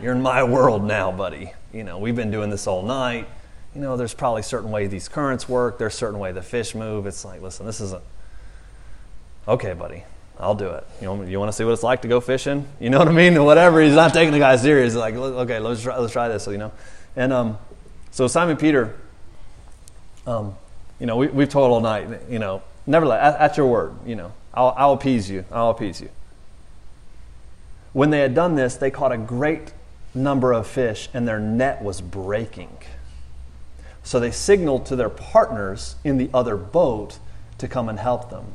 [0.02, 1.52] you're in my world now, buddy.
[1.74, 3.28] You know, we've been doing this all night.
[3.74, 5.78] You know, there's probably certain way these currents work.
[5.78, 7.06] There's certain way the fish move.
[7.06, 8.04] It's like, listen, this isn't,
[9.48, 10.04] okay, buddy,
[10.40, 10.88] I'll do it.
[11.02, 12.68] You know, you want to see what it's like to go fishing?
[12.80, 13.44] You know what I mean?
[13.44, 13.82] whatever.
[13.82, 14.94] He's not taking the guy serious.
[14.94, 16.44] He's like, okay, let's try, let's try this.
[16.44, 16.72] So, you know,
[17.16, 17.58] and um,
[18.12, 18.96] so Simon Peter,
[20.26, 20.56] um,
[21.00, 22.08] you know, we, we've told all night.
[22.30, 23.94] You know, never let at, at your word.
[24.06, 25.46] You know, I'll, I'll appease you.
[25.52, 26.10] I'll appease you.
[27.94, 29.74] When they had done this, they caught a great
[30.14, 32.78] number of fish, and their net was breaking.
[34.04, 37.20] So they signaled to their partners in the other boat
[37.58, 38.46] to come and help them.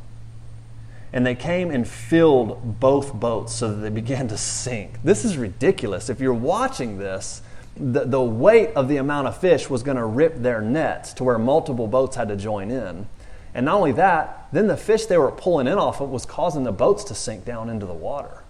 [1.13, 5.03] And they came and filled both boats so that they began to sink.
[5.03, 6.09] This is ridiculous.
[6.09, 7.43] If you're watching this,
[7.77, 11.25] the, the weight of the amount of fish was going to rip their nets to
[11.25, 13.07] where multiple boats had to join in.
[13.55, 16.65] And not only that, then the fish they were pulling in off of was causing
[16.65, 18.43] the boats to sink down into the water.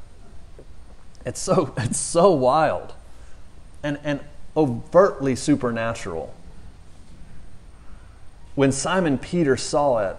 [1.24, 2.94] It's so, it's so wild
[3.82, 4.20] and, and
[4.56, 6.34] overtly supernatural.
[8.54, 10.16] When Simon Peter saw it,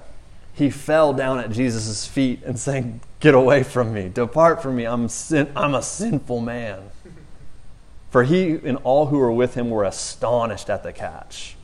[0.53, 4.85] he fell down at Jesus' feet and saying, Get away from me, depart from me,
[4.85, 6.89] I'm, sin- I'm a sinful man.
[8.09, 11.55] For he and all who were with him were astonished at the catch.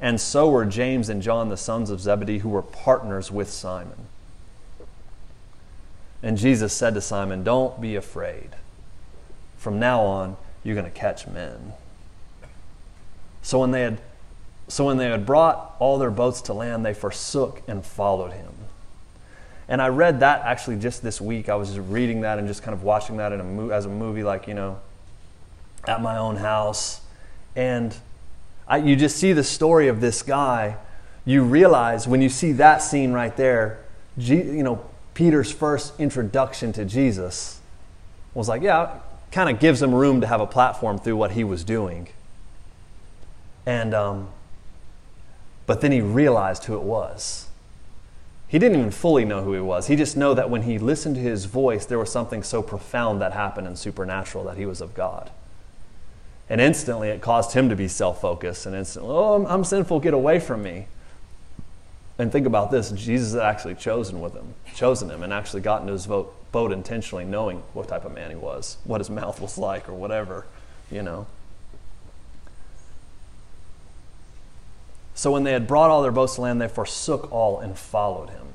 [0.00, 4.06] And so were James and John, the sons of Zebedee, who were partners with Simon.
[6.22, 8.50] And Jesus said to Simon, Don't be afraid.
[9.56, 11.72] From now on, you're going to catch men.
[13.42, 14.00] So when they had
[14.68, 18.52] so when they had brought all their boats to land, they forsook and followed him.
[19.68, 21.48] And I read that actually just this week.
[21.48, 23.86] I was just reading that and just kind of watching that in a mo- as
[23.86, 24.80] a movie, like, you know,
[25.86, 27.00] at my own house.
[27.54, 27.96] And
[28.68, 30.76] I, you just see the story of this guy.
[31.24, 33.84] You realize when you see that scene right there,
[34.18, 37.60] G, you know, Peter's first introduction to Jesus
[38.34, 38.98] was like, yeah,
[39.30, 42.08] kind of gives him room to have a platform through what he was doing.
[43.64, 44.28] And, um,
[45.66, 47.48] but then he realized who it was.
[48.48, 49.88] He didn't even fully know who he was.
[49.88, 53.20] He just know that when he listened to his voice, there was something so profound
[53.20, 55.30] that happened and supernatural that he was of God.
[56.48, 60.00] And instantly it caused him to be self focused and instantly, oh, I'm, I'm, sinful,
[60.00, 60.86] get away from me.
[62.18, 65.80] And think about this Jesus had actually chosen with him, chosen him, and actually got
[65.80, 69.40] into his boat, boat intentionally, knowing what type of man he was, what his mouth
[69.40, 70.46] was like, or whatever,
[70.90, 71.26] you know.
[75.14, 78.30] So when they had brought all their boats to land, they forsook all and followed
[78.30, 78.46] him.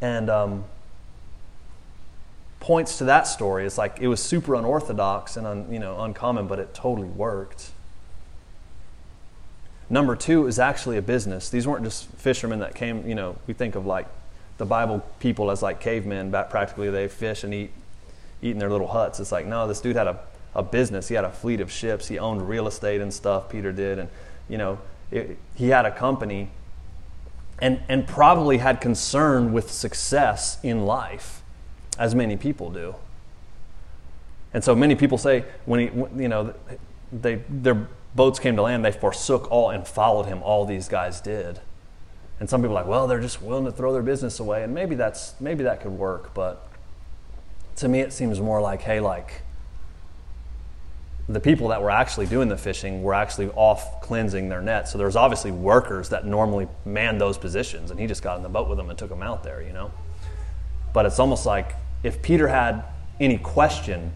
[0.00, 0.64] And um,
[2.64, 3.66] points to that story.
[3.66, 7.70] It's like it was super unorthodox and un, you know uncommon, but it totally worked.
[9.90, 11.50] Number two is actually a business.
[11.50, 13.06] These weren't just fishermen that came.
[13.06, 14.06] You know, we think of like
[14.56, 16.30] the Bible people as like cavemen.
[16.30, 17.70] But practically, they fish and eat,
[18.40, 19.20] eat in their little huts.
[19.20, 20.18] It's like no, this dude had a,
[20.54, 21.08] a business.
[21.08, 22.08] He had a fleet of ships.
[22.08, 23.50] He owned real estate and stuff.
[23.50, 24.08] Peter did, and
[24.48, 24.78] you know,
[25.10, 26.48] it, he had a company
[27.60, 31.42] and, and probably had concern with success in life,
[31.98, 32.94] as many people do.
[34.52, 35.86] And so many people say, when he,
[36.22, 36.54] you know,
[37.12, 40.42] they, their boats came to land, they forsook all and followed him.
[40.42, 41.60] All these guys did.
[42.40, 44.62] And some people are like, well, they're just willing to throw their business away.
[44.62, 46.34] And maybe, that's, maybe that could work.
[46.34, 46.66] But
[47.76, 49.42] to me, it seems more like, hey, like,
[51.28, 54.92] the people that were actually doing the fishing were actually off cleansing their nets.
[54.92, 58.42] So there was obviously workers that normally man those positions, and he just got in
[58.42, 59.90] the boat with them and took them out there, you know.
[60.92, 62.84] But it's almost like if Peter had
[63.18, 64.12] any question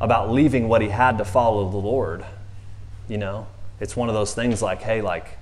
[0.00, 2.24] about leaving what he had to follow the Lord,
[3.08, 3.46] you know,
[3.78, 5.38] it's one of those things like, hey, like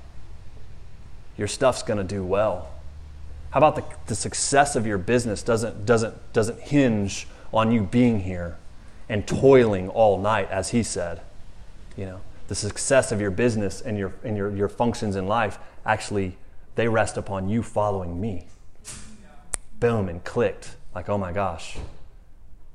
[1.38, 2.70] your stuff's going to do well.
[3.50, 8.20] How about the, the success of your business doesn't doesn't doesn't hinge on you being
[8.20, 8.58] here?
[9.08, 11.20] and toiling all night, as he said.
[11.96, 15.58] You know, the success of your business and your, and your, your functions in life
[15.84, 16.36] actually,
[16.74, 18.46] they rest upon you following me.
[19.80, 20.76] Boom, and clicked.
[20.94, 21.78] Like, oh my gosh.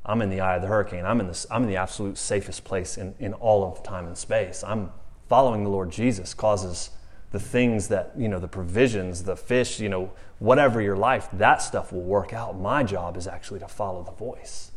[0.05, 1.05] I'm in the eye of the hurricane.
[1.05, 4.17] I'm in, the, I'm in the absolute safest place in, in all of time and
[4.17, 4.63] space.
[4.63, 4.91] I'm
[5.29, 6.89] following the Lord Jesus causes
[7.31, 11.61] the things that, you know, the provisions, the fish, you know, whatever your life, that
[11.61, 12.59] stuff will work out.
[12.59, 14.71] My job is actually to follow the voice,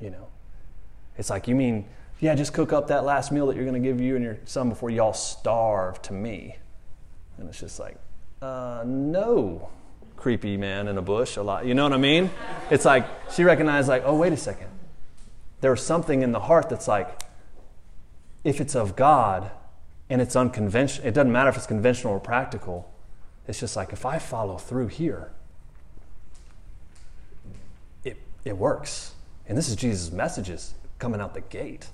[0.00, 0.28] you know.
[1.18, 1.86] It's like, you mean,
[2.20, 4.38] yeah, just cook up that last meal that you're going to give you and your
[4.44, 6.56] son before y'all starve to me.
[7.38, 7.96] And it's just like,
[8.40, 9.68] uh, no,
[10.16, 11.66] creepy man in a bush a lot.
[11.66, 12.30] You know what I mean?
[12.70, 14.68] It's like she recognized, like, oh, wait a second.
[15.60, 17.22] There's something in the heart that's like,
[18.42, 19.50] if it's of God
[20.10, 22.92] and it's unconventional, it doesn't matter if it's conventional or practical.
[23.46, 25.32] It's just like, if I follow through here,
[28.04, 29.12] it, it works.
[29.46, 31.88] And this is Jesus' messages coming out the gate.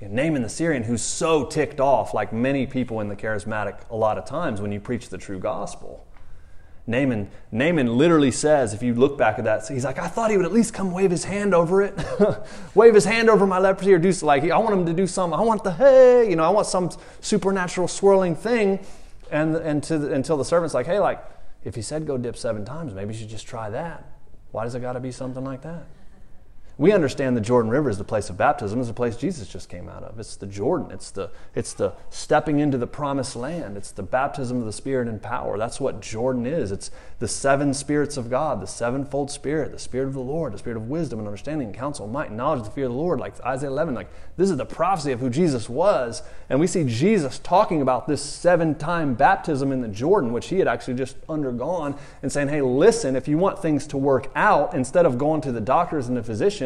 [0.00, 4.18] Naaman the Syrian, who's so ticked off, like many people in the charismatic, a lot
[4.18, 6.04] of times when you preach the true gospel.
[6.86, 10.36] Naaman, Naaman literally says, if you look back at that, he's like, I thought he
[10.36, 11.94] would at least come wave his hand over it,
[12.74, 15.32] wave his hand over my leprosy, or do like I want him to do some.
[15.32, 16.90] I want the hey, you know, I want some
[17.20, 18.80] supernatural swirling thing,
[19.30, 21.24] and and to, until the servant's like, hey, like
[21.64, 24.04] if he said go dip seven times, maybe you should just try that.
[24.50, 25.84] Why does it got to be something like that?
[26.78, 29.68] We understand the Jordan River is the place of baptism, is the place Jesus just
[29.68, 30.18] came out of.
[30.18, 30.90] It's the Jordan.
[30.90, 33.76] It's the, it's the stepping into the promised land.
[33.76, 35.58] It's the baptism of the Spirit and power.
[35.58, 36.72] That's what Jordan is.
[36.72, 40.58] It's the seven spirits of God, the sevenfold Spirit, the Spirit of the Lord, the
[40.58, 43.38] Spirit of wisdom and understanding, and counsel, might, knowledge, the fear of the Lord, like
[43.42, 43.94] Isaiah 11.
[43.94, 46.22] Like this is the prophecy of who Jesus was.
[46.48, 50.58] And we see Jesus talking about this seven time baptism in the Jordan, which he
[50.58, 54.74] had actually just undergone, and saying, hey, listen, if you want things to work out,
[54.74, 56.61] instead of going to the doctors and the physicians,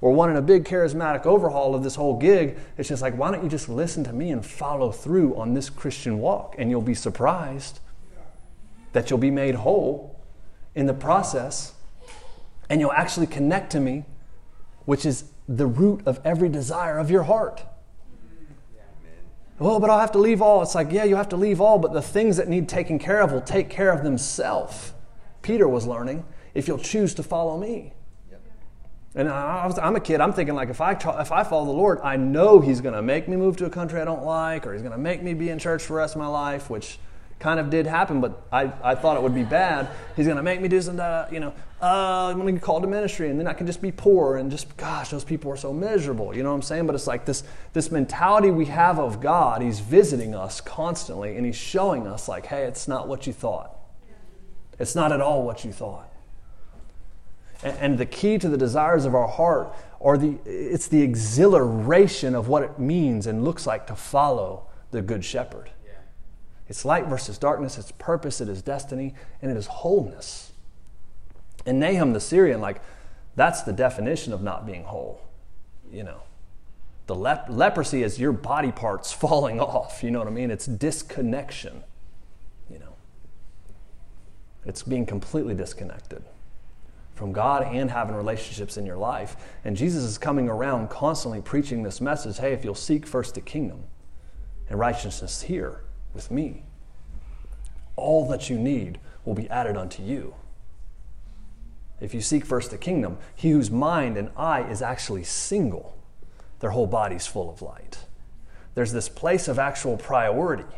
[0.00, 2.58] Or wanting a big charismatic overhaul of this whole gig.
[2.76, 5.70] It's just like, why don't you just listen to me and follow through on this
[5.70, 6.54] Christian walk?
[6.58, 7.80] And you'll be surprised
[8.92, 10.18] that you'll be made whole
[10.74, 11.74] in the process
[12.70, 14.04] and you'll actually connect to me,
[14.84, 17.62] which is the root of every desire of your heart.
[19.58, 20.62] Well, but I'll have to leave all.
[20.62, 23.20] It's like, yeah, you have to leave all, but the things that need taken care
[23.20, 24.92] of will take care of themselves.
[25.42, 27.92] Peter was learning if you'll choose to follow me.
[29.18, 30.20] And I was, I'm a kid.
[30.20, 33.02] I'm thinking like if I if I follow the Lord, I know He's going to
[33.02, 35.34] make me move to a country I don't like, or He's going to make me
[35.34, 36.98] be in church for the rest of my life, which
[37.38, 39.88] kind of did happen, but I, I thought it would be bad.
[40.16, 42.62] He's going to make me do some, uh, you know, uh, I'm going to get
[42.62, 45.50] called to ministry, and then I can just be poor, and just, gosh, those people
[45.52, 46.34] are so miserable.
[46.34, 46.86] You know what I'm saying?
[46.86, 49.62] But it's like this, this mentality we have of God.
[49.62, 53.76] He's visiting us constantly, and He's showing us, like, hey, it's not what you thought.
[54.78, 56.07] It's not at all what you thought.
[57.62, 62.46] And the key to the desires of our heart are the it's the exhilaration of
[62.48, 65.70] what it means and looks like to follow the good shepherd.
[65.84, 65.92] Yeah.
[66.68, 70.52] It's light versus darkness, it's purpose, it is destiny, and it is wholeness.
[71.66, 72.80] And Naaman the Syrian, like,
[73.34, 75.20] that's the definition of not being whole.
[75.90, 76.22] You know.
[77.08, 80.04] The lep- leprosy is your body parts falling off.
[80.04, 80.52] You know what I mean?
[80.52, 81.82] It's disconnection.
[82.70, 82.94] You know.
[84.64, 86.22] It's being completely disconnected
[87.18, 89.36] from God and having relationships in your life.
[89.64, 93.40] And Jesus is coming around constantly preaching this message hey, if you'll seek first the
[93.40, 93.82] kingdom
[94.70, 95.82] and righteousness here
[96.14, 96.62] with me,
[97.96, 100.34] all that you need will be added unto you.
[102.00, 105.98] If you seek first the kingdom, he whose mind and eye is actually single,
[106.60, 107.98] their whole body's full of light.
[108.76, 110.72] There's this place of actual priority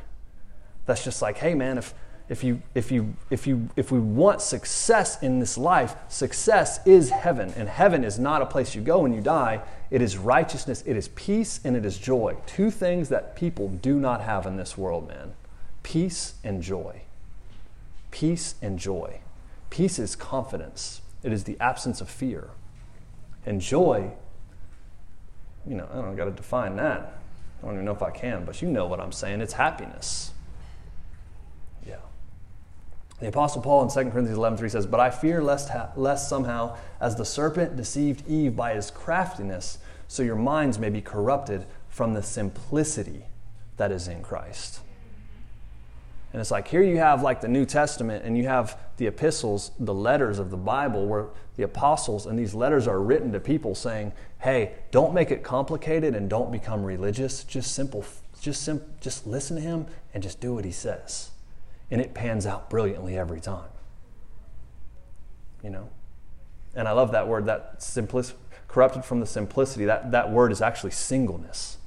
[0.86, 1.92] that's just like, hey man, if
[2.30, 7.10] if you if you if you if we want success in this life success is
[7.10, 9.60] heaven and heaven is not a place you go when you die.
[9.90, 12.36] It is righteousness it is peace and it is joy.
[12.46, 15.34] Two things that people do not have in this world man.
[15.82, 17.02] Peace and joy.
[18.12, 19.20] Peace and joy.
[19.68, 21.00] Peace is confidence.
[21.24, 22.50] It is the absence of fear.
[23.44, 24.12] And joy
[25.66, 27.18] you know i don't got to define that.
[27.60, 29.40] I don't even know if i can but you know what i'm saying.
[29.40, 30.30] It's happiness
[33.20, 36.28] the Apostle Paul in 2 Corinthians 11 3 says, But I fear lest, ha- lest
[36.28, 39.78] somehow, as the serpent deceived Eve by his craftiness,
[40.08, 43.24] so your minds may be corrupted from the simplicity
[43.76, 44.80] that is in Christ.
[46.32, 49.72] And it's like here you have like the New Testament and you have the epistles,
[49.78, 51.26] the letters of the Bible where
[51.56, 56.14] the apostles and these letters are written to people saying, "Hey, don't make it complicated
[56.14, 57.42] and don't become religious.
[57.44, 58.04] Just simple
[58.40, 61.30] just sim- just listen to him and just do what he says."
[61.90, 63.68] And it pans out brilliantly every time.
[65.62, 65.90] You know?
[66.74, 68.38] And I love that word, that simplicity,
[68.68, 69.84] corrupted from the simplicity.
[69.84, 71.78] That, that word is actually singleness.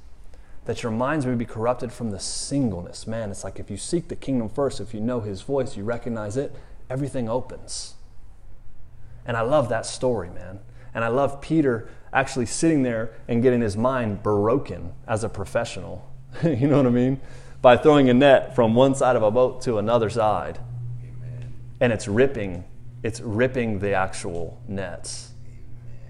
[0.66, 3.06] That your minds may be corrupted from the singleness.
[3.06, 5.84] Man, it's like if you seek the kingdom first, if you know his voice, you
[5.84, 6.54] recognize it,
[6.90, 7.94] everything opens.
[9.26, 10.60] And I love that story, man.
[10.94, 16.08] And I love Peter actually sitting there and getting his mind broken as a professional.
[16.44, 17.20] you know what I mean?
[17.64, 20.58] By throwing a net from one side of a boat to another side.
[21.02, 21.54] Amen.
[21.80, 22.62] And it's ripping,
[23.02, 25.30] it's ripping the actual nets.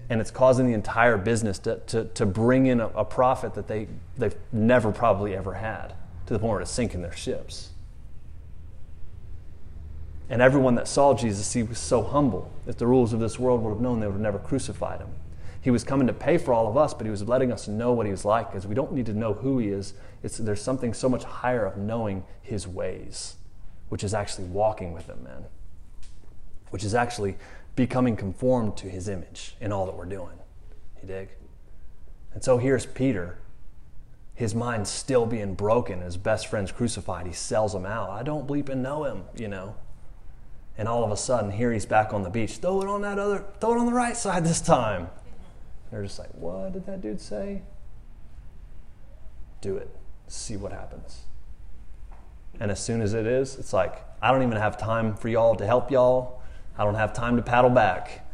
[0.09, 3.69] And it's causing the entire business to, to, to bring in a, a profit that
[3.69, 3.87] they,
[4.17, 5.93] they've never probably ever had
[6.25, 7.69] to the point where it's sinking their ships.
[10.29, 12.51] And everyone that saw Jesus, he was so humble.
[12.67, 15.09] If the rulers of this world would have known, they would have never crucified him.
[15.61, 17.93] He was coming to pay for all of us, but he was letting us know
[17.93, 19.93] what he was like because we don't need to know who he is.
[20.25, 23.35] It's, there's something so much higher of knowing his ways,
[23.89, 25.45] which is actually walking with him, man,
[26.71, 27.37] which is actually
[27.75, 30.39] becoming conformed to his image in all that we're doing.
[30.99, 31.29] You dig?
[32.33, 33.37] And so here's Peter
[34.33, 37.25] his mind still being broken, his best friend's crucified.
[37.25, 38.09] He sells him out.
[38.09, 39.75] I don't bleep and know him, you know.
[40.77, 42.57] And all of a sudden, here he's back on the beach.
[42.57, 45.07] Throw it on that other, throw it on the right side this time.
[45.89, 47.61] They're just like, what did that dude say?
[49.61, 49.95] Do it.
[50.27, 51.23] See what happens.
[52.59, 55.55] And as soon as it is, it's like, I don't even have time for y'all
[55.55, 56.41] to help y'all.
[56.77, 58.25] I don't have time to paddle back.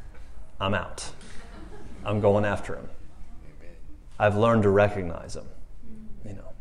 [0.60, 1.10] I'm out.
[2.06, 2.90] I'm going after him.
[4.20, 5.46] I've learned to recognize him.
[6.26, 6.54] You know.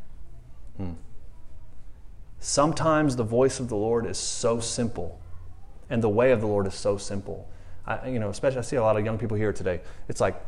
[0.78, 0.92] Hmm.
[2.38, 5.20] Sometimes the voice of the Lord is so simple,
[5.90, 7.48] and the way of the Lord is so simple.
[7.86, 9.82] I, you know, especially I see a lot of young people here today.
[10.08, 10.42] It's like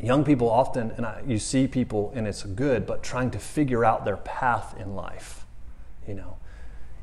[0.00, 3.84] young people often, and I, you see people, and it's good, but trying to figure
[3.84, 5.46] out their path in life.
[6.06, 6.36] You know,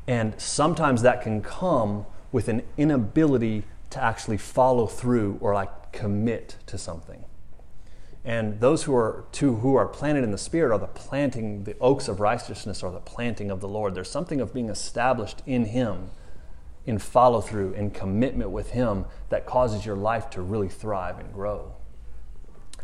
[0.06, 6.56] and sometimes that can come with an inability to actually follow through or like commit
[6.66, 7.24] to something.
[8.24, 11.76] And those who are to, who are planted in the Spirit are the planting, the
[11.80, 13.94] oaks of righteousness are the planting of the Lord.
[13.94, 16.10] There's something of being established in Him,
[16.86, 21.32] in follow through, in commitment with Him that causes your life to really thrive and
[21.32, 21.74] grow.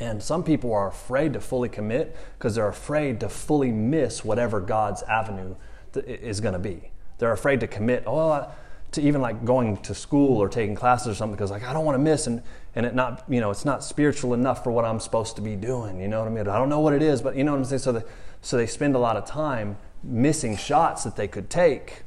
[0.01, 4.61] And some people are afraid to fully commit because they're afraid to fully miss whatever
[4.61, 5.57] God's avenue
[5.95, 6.93] is going to be.
[7.19, 8.05] They're afraid to commit.
[8.07, 8.49] Oh,
[8.93, 11.85] to even like going to school or taking classes or something because like I don't
[11.85, 12.43] want to miss and
[12.75, 15.57] and it not you know it's not spiritual enough for what I'm supposed to be
[15.57, 16.01] doing.
[16.01, 16.49] You know what I mean?
[16.49, 17.81] I don't know what it is, but you know what I'm saying.
[17.81, 18.05] So the,
[18.41, 22.03] so they spend a lot of time missing shots that they could take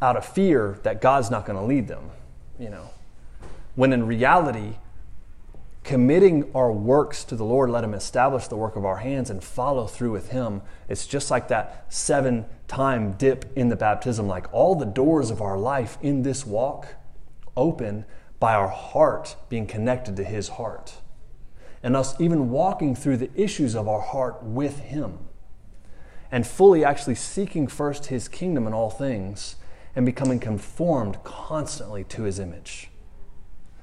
[0.00, 2.10] out of fear that God's not going to lead them.
[2.58, 2.90] You know,
[3.76, 4.74] when in reality
[5.88, 9.42] committing our works to the Lord, let Him establish the work of our hands and
[9.42, 10.60] follow through with Him.
[10.86, 15.40] It's just like that seven time dip in the baptism, like all the doors of
[15.40, 16.88] our life in this walk
[17.56, 18.04] open
[18.38, 21.00] by our heart being connected to His heart.
[21.82, 25.20] And us even walking through the issues of our heart with Him.
[26.30, 29.56] And fully actually seeking first His kingdom in all things
[29.96, 32.90] and becoming conformed constantly to His image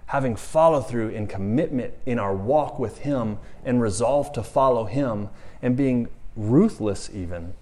[0.08, 5.30] having follow through and commitment in our walk with Him and resolve to follow Him
[5.62, 7.54] and being ruthless even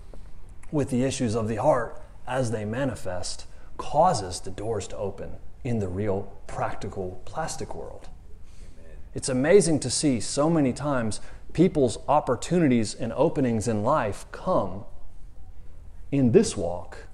[0.71, 3.45] with the issues of the heart as they manifest
[3.77, 5.31] causes the doors to open
[5.63, 8.09] in the real practical plastic world.
[8.79, 8.97] Amen.
[9.13, 11.21] It's amazing to see so many times
[11.53, 14.85] people's opportunities and openings in life come
[16.11, 17.07] in this walk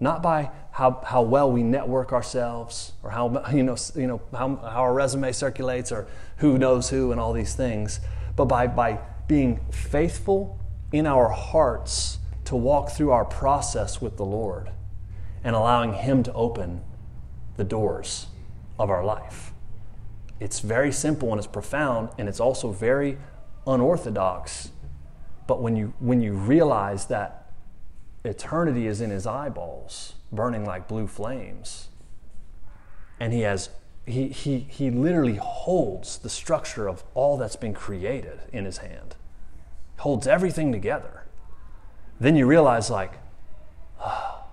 [0.00, 4.56] not by how, how well we network ourselves or how, you know, you know, how,
[4.56, 6.06] how our resume circulates or
[6.38, 8.00] who knows who and all these things,
[8.34, 8.98] but by, by
[9.28, 10.58] being faithful
[10.92, 14.70] in our hearts to walk through our process with the Lord
[15.44, 16.82] and allowing Him to open
[17.56, 18.26] the doors
[18.76, 19.52] of our life.
[20.40, 23.16] It's very simple and it's profound and it's also very
[23.64, 24.72] unorthodox.
[25.46, 27.43] But when you, when you realize that
[28.24, 31.88] eternity is in his eyeballs, burning like blue flames.
[33.20, 33.70] And he has
[34.06, 39.16] he, he, he literally holds the structure of all that's been created in his hand,
[39.98, 41.24] holds everything together.
[42.20, 43.14] Then you realize, like,
[44.00, 44.44] oh,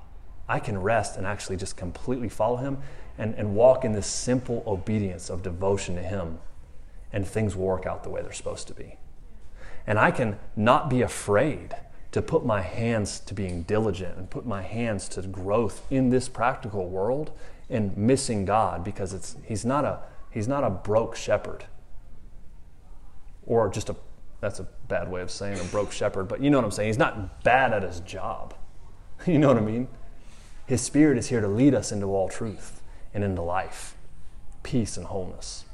[0.47, 2.77] I can rest and actually just completely follow him
[3.17, 6.39] and, and walk in this simple obedience of devotion to him,
[7.11, 8.97] and things will work out the way they're supposed to be.
[9.85, 11.75] And I can not be afraid
[12.11, 16.27] to put my hands to being diligent and put my hands to growth in this
[16.27, 17.31] practical world
[17.69, 19.99] and missing God because it's he's not a
[20.29, 21.65] he's not a broke shepherd.
[23.45, 23.95] Or just a
[24.41, 26.89] that's a bad way of saying a broke shepherd but you know what I'm saying?
[26.89, 28.53] He's not bad at his job.
[29.27, 29.87] You know what I mean?
[30.65, 32.81] His spirit is here to lead us into all truth
[33.13, 33.95] and into life
[34.63, 35.65] peace and wholeness